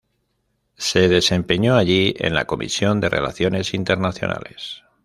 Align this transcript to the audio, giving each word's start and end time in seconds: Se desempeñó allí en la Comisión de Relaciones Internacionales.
Se 0.77 1.09
desempeñó 1.09 1.75
allí 1.75 2.15
en 2.17 2.33
la 2.33 2.45
Comisión 2.45 2.99
de 3.01 3.09
Relaciones 3.09 3.75
Internacionales. 3.75 4.81